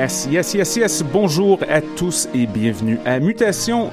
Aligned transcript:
Yes, 0.00 0.26
yes, 0.30 0.54
yes, 0.54 0.76
yes. 0.76 1.04
Bonjour 1.12 1.58
à 1.68 1.82
tous 1.82 2.26
et 2.32 2.46
bienvenue 2.46 2.98
à 3.04 3.20
Mutation, 3.20 3.90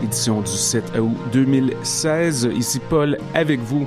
édition 0.00 0.40
du 0.40 0.46
7 0.46 0.96
août 0.96 1.16
2016. 1.32 2.48
Ici 2.54 2.78
Paul 2.88 3.18
avec 3.34 3.58
vous 3.58 3.84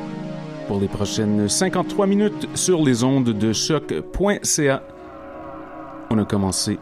pour 0.68 0.82
les 0.82 0.90
prochaines 0.90 1.48
53 1.48 2.08
minutes 2.08 2.50
sur 2.56 2.84
les 2.84 3.06
ondes 3.06 3.30
de 3.30 3.54
choc.ca. 3.54 4.84
On 6.10 6.18
a 6.18 6.26
commencé 6.26 6.78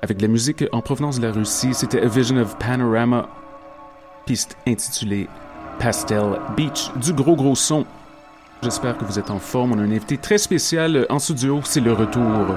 avec 0.00 0.16
de 0.16 0.22
la 0.22 0.28
musique 0.28 0.64
en 0.72 0.80
provenance 0.80 1.20
de 1.20 1.26
la 1.26 1.32
Russie. 1.32 1.74
C'était 1.74 2.00
A 2.00 2.08
Vision 2.08 2.38
of 2.38 2.56
Panorama, 2.56 3.28
piste 4.24 4.56
intitulée 4.66 5.28
Pastel 5.78 6.40
Beach, 6.56 6.90
du 6.96 7.12
gros 7.12 7.36
gros 7.36 7.54
son. 7.54 7.84
J'espère 8.62 8.96
que 8.96 9.04
vous 9.04 9.18
êtes 9.18 9.30
en 9.30 9.38
forme. 9.38 9.72
On 9.72 9.78
a 9.78 9.82
un 9.82 9.90
invité 9.90 10.16
très 10.16 10.38
spécial 10.38 11.04
en 11.10 11.18
studio. 11.18 11.60
C'est 11.62 11.80
le 11.80 11.92
retour 11.92 12.56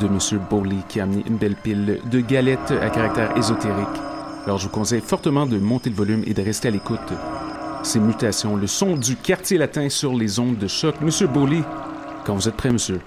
de 0.00 0.06
M. 0.06 0.18
Bowley 0.48 0.76
qui 0.88 1.00
a 1.00 1.04
amené 1.04 1.22
une 1.26 1.36
belle 1.36 1.54
pile 1.54 2.00
de 2.10 2.20
galettes 2.20 2.72
à 2.82 2.88
caractère 2.90 3.36
ésotérique. 3.36 3.86
Alors 4.46 4.58
je 4.58 4.64
vous 4.64 4.70
conseille 4.70 5.00
fortement 5.00 5.46
de 5.46 5.58
monter 5.58 5.90
le 5.90 5.96
volume 5.96 6.24
et 6.26 6.34
de 6.34 6.42
rester 6.42 6.68
à 6.68 6.70
l'écoute. 6.70 6.98
Ces 7.82 8.00
mutations, 8.00 8.56
le 8.56 8.66
son 8.66 8.96
du 8.96 9.16
quartier 9.16 9.58
latin 9.58 9.88
sur 9.88 10.14
les 10.14 10.38
ondes 10.38 10.58
de 10.58 10.66
choc. 10.66 10.96
Monsieur 11.02 11.26
Bowley, 11.26 11.62
quand 12.24 12.34
vous 12.34 12.48
êtes 12.48 12.56
prêt, 12.56 12.70
monsieur? 12.70 13.00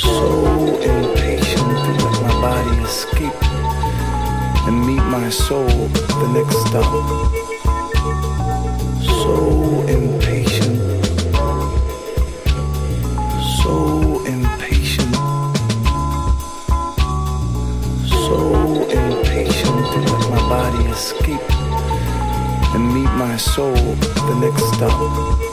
so 0.00 0.56
impatient 0.80 1.68
to 1.84 1.90
let 2.04 2.22
my 2.22 2.32
body 2.40 2.76
escape 2.82 3.42
and 4.66 4.86
meet 4.86 5.02
my 5.02 5.28
soul 5.28 5.68
at 5.68 6.08
the 6.22 6.28
next 6.32 6.56
stop. 6.66 6.92
So 9.02 9.34
impatient, 9.88 10.78
so 13.62 14.24
impatient, 14.24 15.14
so 18.24 18.36
impatient 18.90 19.78
to 19.92 19.98
let 20.06 20.30
my 20.30 20.42
body 20.48 20.84
escape 20.90 21.50
and 22.74 22.94
meet 22.94 23.12
my 23.16 23.36
soul 23.36 23.76
at 23.76 24.14
the 24.28 24.36
next 24.40 24.64
stop. 24.74 25.47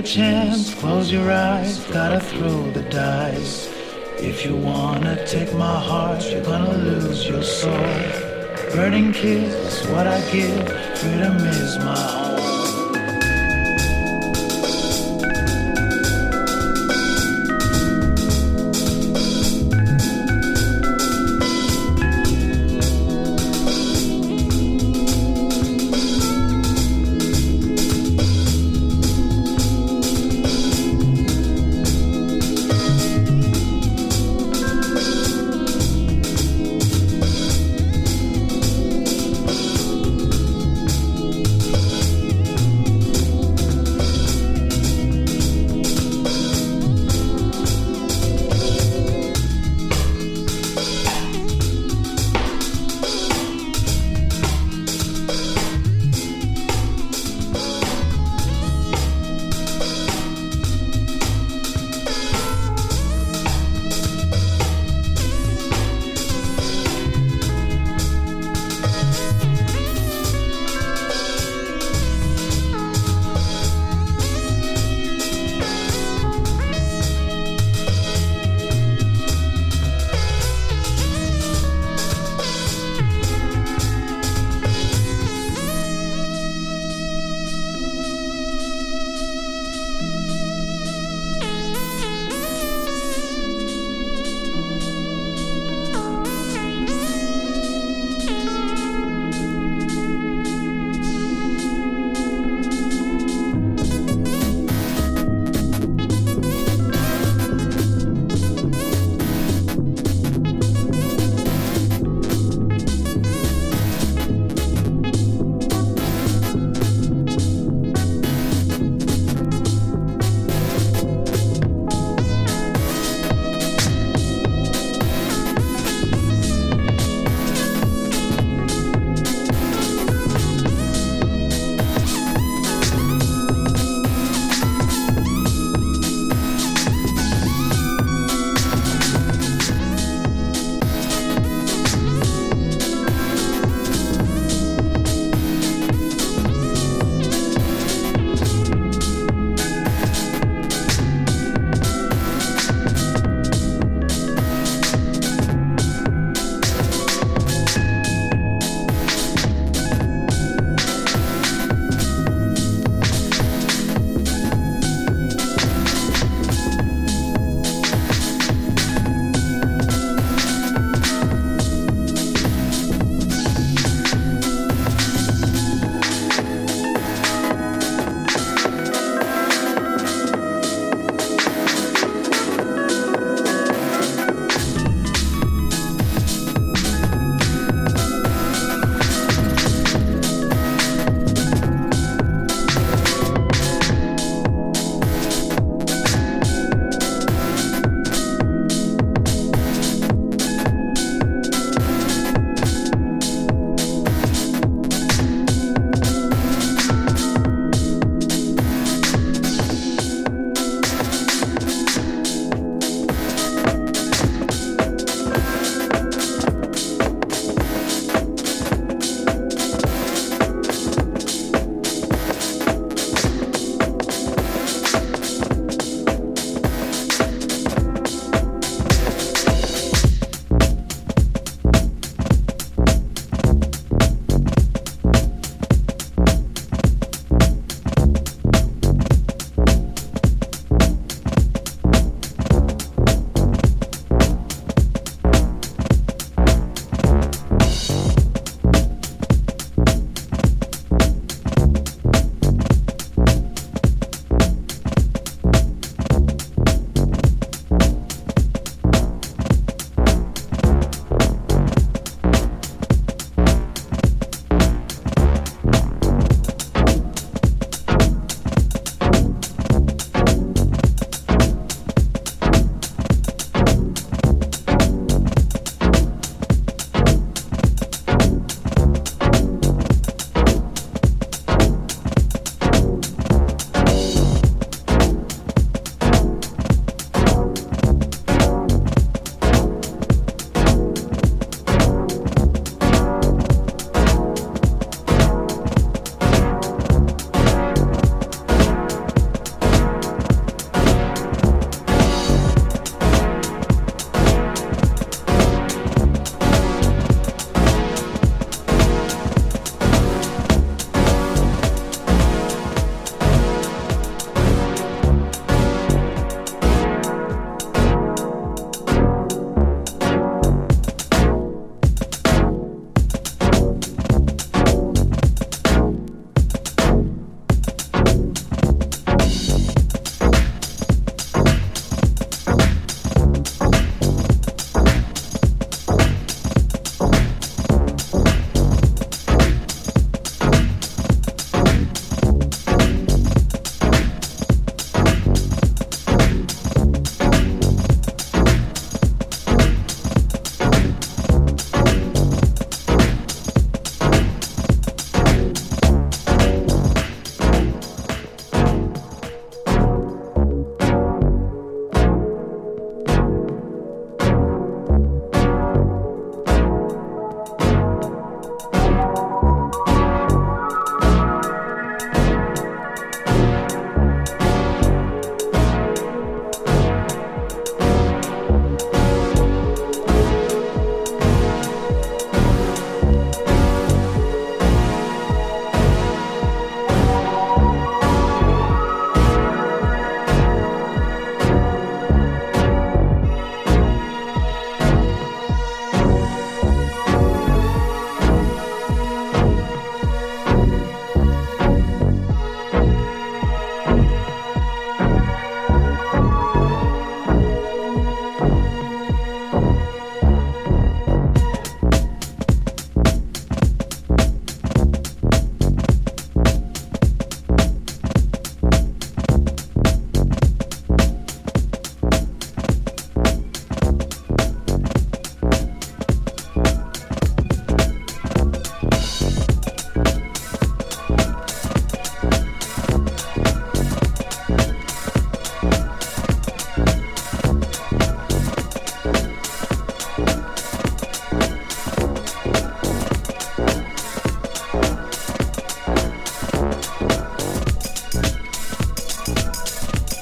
a 0.00 0.02
chance, 0.02 0.72
close 0.72 1.12
your 1.12 1.30
eyes, 1.30 1.78
gotta 1.92 2.18
throw 2.18 2.70
the 2.70 2.82
dice. 2.84 3.68
If 4.16 4.46
you 4.46 4.56
wanna 4.56 5.26
take 5.26 5.52
my 5.52 5.78
heart, 5.78 6.24
you're 6.30 6.42
gonna 6.42 6.72
lose 6.72 7.28
your 7.28 7.42
soul. 7.42 7.94
Burning 8.74 9.12
kiss, 9.12 9.86
what 9.88 10.06
I 10.06 10.18
give, 10.32 10.68
freedom 10.98 11.36
is 11.36 11.76
my 11.80 12.19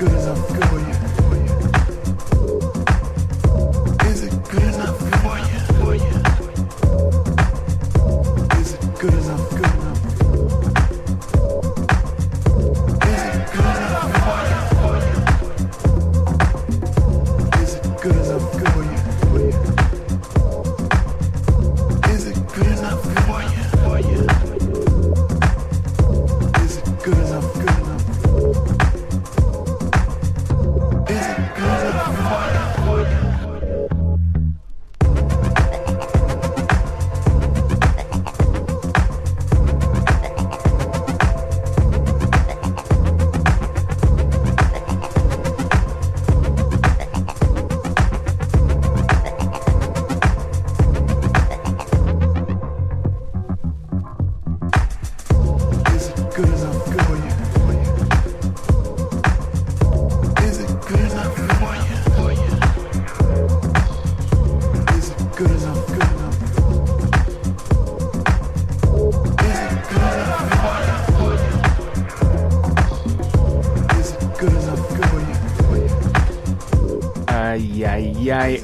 good 0.00 0.12
enough 0.12 0.48
for 0.70 0.78
you. 0.80 0.99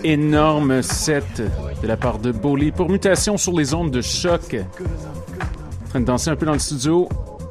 Énorme 0.04 0.80
set 0.82 1.42
de 1.82 1.86
la 1.86 1.96
part 1.96 2.18
de 2.18 2.30
Bowley 2.30 2.70
pour 2.70 2.88
mutation 2.88 3.36
sur 3.36 3.52
les 3.52 3.74
ondes 3.74 3.90
de 3.90 4.00
choc. 4.00 4.54
En 4.54 5.88
train 5.88 6.00
de 6.00 6.04
danser 6.04 6.30
un 6.30 6.36
peu 6.36 6.46
dans 6.46 6.52
le 6.52 6.58
studio, 6.58 7.08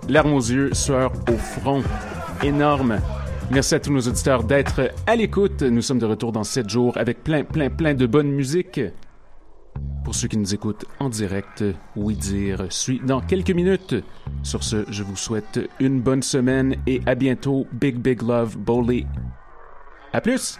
larmes 0.07 0.33
aux 0.33 0.39
yeux, 0.39 0.73
sueur 0.73 1.11
au 1.29 1.37
front. 1.37 1.83
Énorme. 2.41 2.99
Merci 3.51 3.75
à 3.75 3.79
tous 3.79 3.91
nos 3.91 4.01
auditeurs 4.01 4.43
d'être 4.43 4.91
à 5.05 5.15
l'écoute. 5.15 5.61
Nous 5.61 5.81
sommes 5.81 5.99
de 5.99 6.05
retour 6.05 6.31
dans 6.31 6.43
7 6.43 6.69
jours 6.69 6.97
avec 6.97 7.23
plein, 7.23 7.43
plein, 7.43 7.69
plein 7.69 7.93
de 7.93 8.05
bonne 8.05 8.31
musique. 8.31 8.79
Pour 10.05 10.15
ceux 10.15 10.27
qui 10.27 10.37
nous 10.37 10.53
écoutent 10.53 10.85
en 10.99 11.09
direct, 11.09 11.63
oui 11.97 12.15
dire 12.15 12.65
suit 12.69 13.01
dans 13.05 13.19
quelques 13.19 13.51
minutes. 13.51 13.95
Sur 14.41 14.63
ce, 14.63 14.85
je 14.89 15.03
vous 15.03 15.17
souhaite 15.17 15.59
une 15.79 15.99
bonne 15.99 16.23
semaine 16.23 16.77
et 16.87 17.01
à 17.05 17.15
bientôt. 17.15 17.67
Big, 17.73 17.97
big 17.97 18.21
love, 18.21 18.55
Bowley. 18.57 19.05
À 20.13 20.21
plus! 20.21 20.59